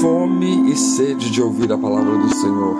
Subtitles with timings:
[0.00, 2.76] fome e sede de ouvir a palavra do Senhor.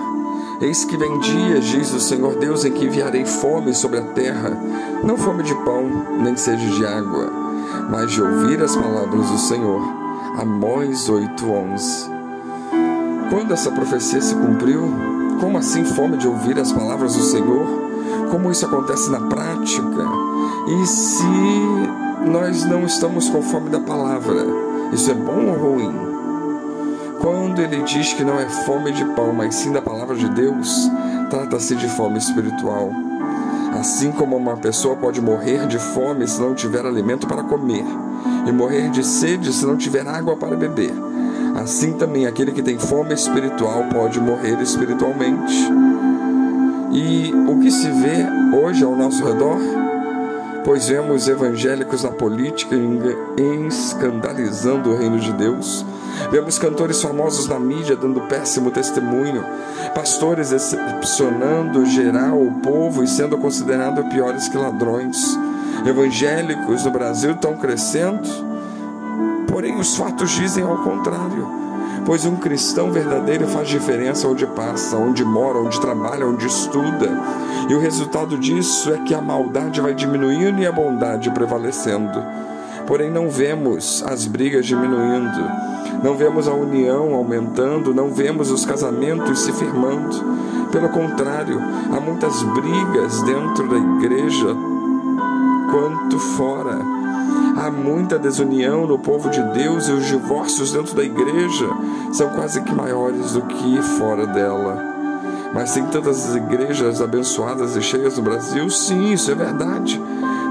[0.61, 4.57] Eis que vem dias, diz o Senhor Deus, em que enviarei fome sobre a terra,
[5.03, 5.83] não fome de pão,
[6.21, 7.29] nem sede de água,
[7.89, 9.81] mas de ouvir as palavras do Senhor.
[10.39, 12.09] Amós 8:11.
[13.29, 14.81] Quando essa profecia se cumpriu,
[15.41, 17.65] como assim fome de ouvir as palavras do Senhor?
[18.31, 20.07] Como isso acontece na prática?
[20.67, 21.25] E se
[22.25, 24.45] nós não estamos com fome da palavra,
[24.93, 26.18] isso é bom ou ruim?
[27.29, 30.89] Quando ele diz que não é fome de pão, mas sim da palavra de Deus,
[31.29, 32.89] trata-se de fome espiritual.
[33.79, 37.85] Assim como uma pessoa pode morrer de fome se não tiver alimento para comer,
[38.47, 40.91] e morrer de sede se não tiver água para beber,
[41.61, 45.53] assim também aquele que tem fome espiritual pode morrer espiritualmente.
[46.91, 48.25] E o que se vê
[48.57, 49.59] hoje ao nosso redor?
[50.65, 52.75] Pois vemos evangélicos na política
[53.67, 55.85] escandalizando o reino de Deus
[56.31, 59.43] Vemos cantores famosos na mídia dando péssimo testemunho,
[59.95, 65.17] pastores decepcionando geral o povo e sendo considerados piores que ladrões.
[65.85, 68.27] Evangélicos no Brasil estão crescendo,
[69.47, 71.59] porém os fatos dizem ao contrário.
[72.05, 77.09] Pois um cristão verdadeiro faz diferença onde passa, onde mora, onde trabalha, onde estuda.
[77.69, 82.23] E o resultado disso é que a maldade vai diminuindo e a bondade prevalecendo.
[82.87, 85.39] Porém, não vemos as brigas diminuindo,
[86.03, 90.17] não vemos a união aumentando, não vemos os casamentos se firmando.
[90.71, 91.59] Pelo contrário,
[91.91, 94.55] há muitas brigas dentro da igreja
[95.71, 96.79] quanto fora.
[97.57, 101.67] Há muita desunião no povo de Deus e os divórcios dentro da igreja
[102.11, 104.77] são quase que maiores do que fora dela.
[105.53, 108.69] Mas tem tantas igrejas abençoadas e cheias no Brasil?
[108.69, 110.01] Sim, isso é verdade.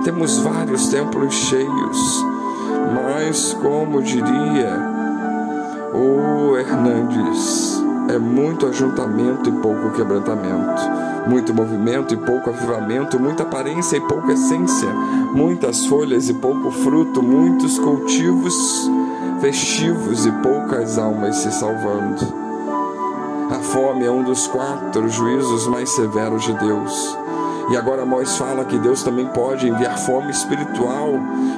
[0.04, 2.24] Temos vários templos cheios,
[2.94, 4.87] mas como diria
[6.60, 10.82] Hernandes, é muito ajuntamento e pouco quebrantamento,
[11.28, 14.88] muito movimento e pouco avivamento, muita aparência e pouca essência,
[15.32, 18.88] muitas folhas e pouco fruto, muitos cultivos
[19.40, 22.48] festivos e poucas almas se salvando.
[23.50, 27.18] A fome é um dos quatro juízos mais severos de Deus.
[27.70, 31.12] E agora Moisés fala que Deus também pode enviar fome espiritual,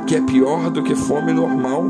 [0.07, 1.85] que é pior do que fome normal.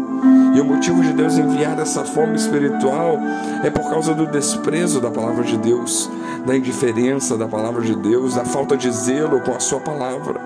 [0.55, 3.19] E o motivo de Deus enviar essa fome espiritual
[3.65, 6.11] é por causa do desprezo da palavra de Deus,
[6.45, 10.41] da indiferença da palavra de Deus, da falta de zelo com a sua palavra.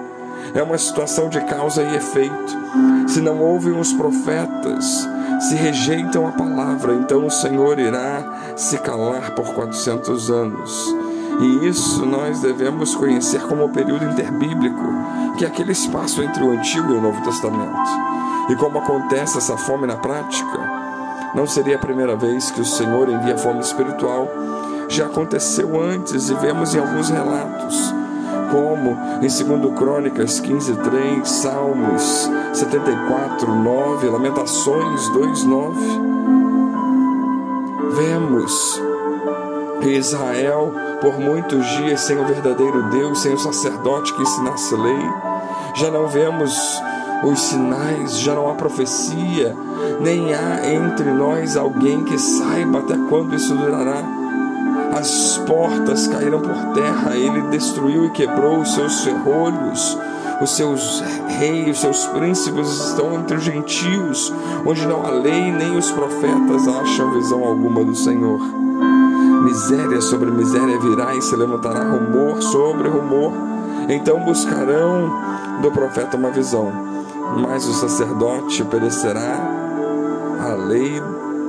[0.55, 2.56] É uma situação de causa e efeito.
[3.09, 5.09] Se não ouvem os profetas,
[5.41, 10.95] se rejeitam a palavra, então o Senhor irá se calar por 400 anos.
[11.41, 14.84] E isso nós devemos conhecer como o período interbíblico,
[15.37, 17.91] que é aquele espaço entre o Antigo e o Novo Testamento.
[18.49, 20.84] E como acontece essa fome na prática,
[21.34, 24.28] não seria a primeira vez que o Senhor envia fome espiritual.
[24.89, 27.93] Já aconteceu antes e vemos em alguns relatos,
[28.53, 35.81] como em 2 Crônicas 15, 3, Salmos 74, 9, Lamentações 2, 9.
[37.97, 38.81] Vemos
[39.83, 45.11] Israel por muitos dias sem o verdadeiro Deus, sem o sacerdote que ensinasse lei.
[45.75, 46.83] Já não vemos
[47.25, 49.57] os sinais, já não há profecia,
[50.01, 54.03] nem há entre nós alguém que saiba até quando isso durará.
[54.93, 59.99] As portas caíram por terra, ele destruiu e quebrou os seus ferrolhos,
[60.41, 61.03] os seus
[61.39, 64.33] reis, os seus príncipes estão entre os gentios,
[64.65, 68.41] onde não há lei, nem os profetas acham visão alguma do Senhor.
[69.44, 73.31] Miséria sobre miséria virá e se levantará rumor sobre rumor.
[73.91, 75.12] Então buscarão
[75.60, 76.72] do profeta uma visão,
[77.43, 79.38] mas o sacerdote perecerá,
[80.41, 81.00] a lei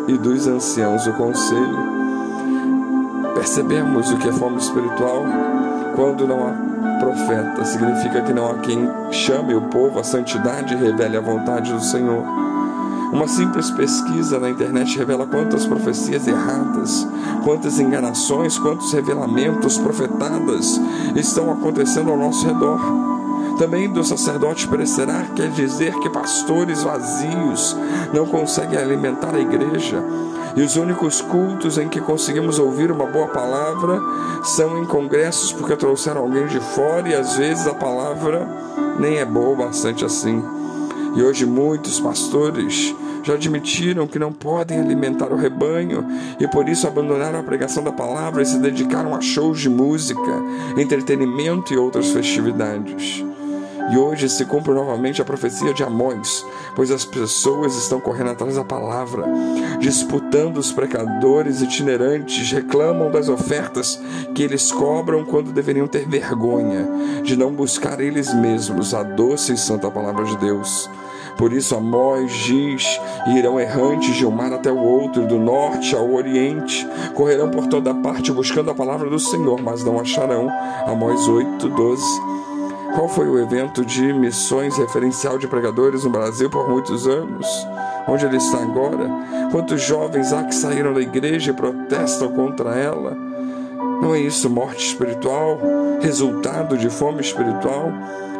[0.09, 1.95] e dos anciãos o conselho.
[3.33, 5.23] Percebemos o que é fome espiritual
[5.95, 10.77] quando não há profeta, significa que não há quem chame o povo à santidade e
[10.77, 12.44] revele a vontade do Senhor.
[13.11, 17.07] Uma simples pesquisa na internet revela quantas profecias erradas,
[17.43, 20.79] quantas enganações, quantos revelamentos profetadas
[21.15, 22.79] estão acontecendo ao nosso redor.
[23.57, 27.75] Também do sacerdote perecerá quer dizer que pastores vazios
[28.13, 30.03] não conseguem alimentar a igreja.
[30.57, 33.99] E os únicos cultos em que conseguimos ouvir uma boa palavra
[34.43, 38.47] são em congressos porque trouxeram alguém de fora e às vezes a palavra
[38.99, 40.43] nem é boa bastante assim.
[41.15, 46.05] E hoje muitos pastores já admitiram que não podem alimentar o rebanho
[46.39, 50.43] e por isso abandonaram a pregação da palavra e se dedicaram a shows de música,
[50.77, 53.23] entretenimento e outras festividades.
[53.91, 56.43] E hoje se cumpre novamente a profecia de Amós,
[56.75, 59.23] pois as pessoas estão correndo atrás da palavra,
[59.79, 64.01] disputando os pecadores itinerantes, reclamam das ofertas
[64.33, 66.87] que eles cobram quando deveriam ter vergonha
[67.23, 70.89] de não buscar eles mesmos a doce e santa palavra de Deus.
[71.37, 72.99] Por isso Amós diz:
[73.35, 77.93] irão errantes de um mar até o outro, do norte ao oriente, correrão por toda
[77.93, 80.49] parte buscando a palavra do Senhor, mas não acharão.
[80.85, 82.03] Amós 8, 12.
[82.95, 87.45] Qual foi o evento de missões referencial de pregadores no Brasil por muitos anos?
[88.07, 89.09] Onde ele está agora?
[89.51, 93.17] Quantos jovens há que saíram da igreja e protestam contra ela?
[94.01, 95.59] Não é isso morte espiritual?
[95.99, 97.91] Resultado de fome espiritual?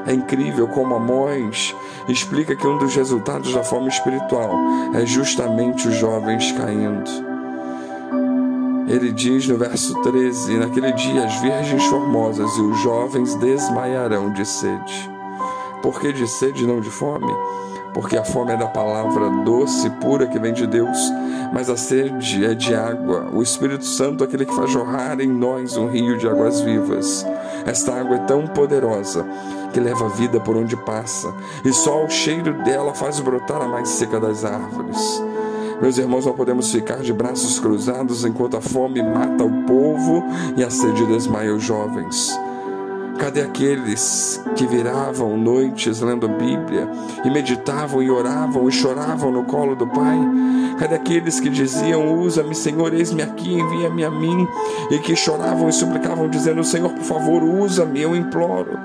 [0.08, 1.76] É incrível como Amós
[2.08, 4.52] explica que um dos resultados da fome espiritual
[4.94, 7.10] é justamente os jovens caindo.
[8.88, 14.46] Ele diz no verso 13: Naquele dia as virgens formosas e os jovens desmaiarão de
[14.46, 15.10] sede.
[15.82, 17.34] Por que de sede não de fome?
[17.92, 20.98] Porque a fome é da palavra doce e pura que vem de Deus,
[21.52, 23.30] mas a sede é de água.
[23.34, 27.26] O Espírito Santo é aquele que faz jorrar em nós um rio de águas vivas.
[27.66, 29.26] Esta água é tão poderosa
[29.76, 31.36] que leva a vida por onde passa,
[31.66, 35.22] e só o cheiro dela faz brotar a mais seca das árvores.
[35.82, 40.24] Meus irmãos, não podemos ficar de braços cruzados enquanto a fome mata o povo
[40.56, 42.40] e a sede desmaia os jovens.
[43.20, 46.88] Cadê aqueles que viravam noites lendo a Bíblia
[47.24, 50.20] e meditavam e oravam e choravam no colo do Pai?
[50.78, 54.48] Cadê aqueles que diziam: Usa-me, Senhor, eis-me aqui, envia-me a mim?
[54.92, 58.78] E que choravam e suplicavam, dizendo: Senhor, por favor, usa-me, eu imploro.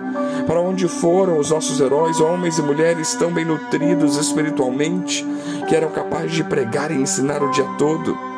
[0.47, 5.27] Para onde foram os nossos heróis, homens e mulheres tão bem nutridos espiritualmente,
[5.69, 8.30] que eram capazes de pregar e ensinar o dia todo?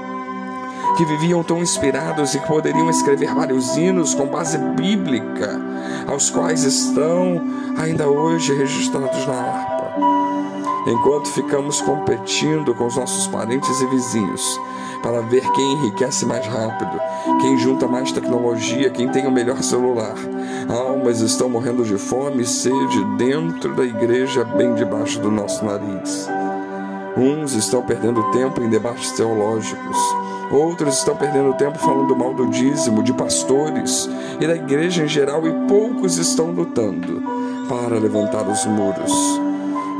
[0.96, 5.60] Que viviam tão inspirados e que poderiam escrever vários hinos com base bíblica,
[6.06, 7.40] aos quais estão
[7.76, 9.82] ainda hoje registrados na harpa.
[10.86, 14.60] Enquanto ficamos competindo com os nossos parentes e vizinhos
[15.00, 17.00] para ver quem enriquece mais rápido,
[17.40, 20.14] quem junta mais tecnologia, quem tem o melhor celular,
[20.68, 26.28] almas estão morrendo de fome e sede dentro da igreja, bem debaixo do nosso nariz.
[27.16, 29.98] Uns estão perdendo tempo em debates teológicos,
[30.50, 34.08] outros estão perdendo tempo falando mal do dízimo, de pastores
[34.40, 37.22] e da igreja em geral, e poucos estão lutando
[37.68, 39.12] para levantar os muros.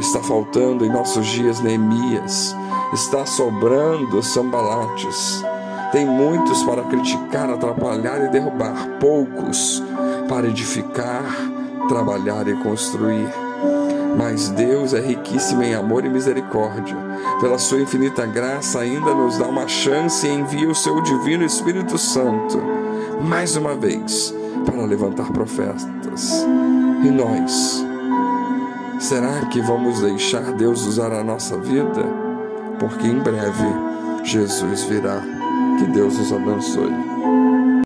[0.00, 2.56] Está faltando em nossos dias Neemias,
[2.94, 5.44] está sobrando sambalates.
[5.92, 9.82] Tem muitos para criticar, atrapalhar e derrubar, poucos
[10.28, 11.22] para edificar,
[11.88, 13.51] trabalhar e construir.
[14.16, 16.96] Mas Deus é riquíssimo em amor e misericórdia.
[17.40, 21.96] Pela sua infinita graça, ainda nos dá uma chance e envia o seu divino Espírito
[21.98, 22.60] Santo,
[23.20, 26.44] mais uma vez, para levantar profetas.
[27.04, 27.84] E nós?
[28.98, 32.04] Será que vamos deixar Deus usar a nossa vida?
[32.78, 33.66] Porque em breve
[34.22, 35.20] Jesus virá.
[35.78, 37.11] Que Deus nos abençoe.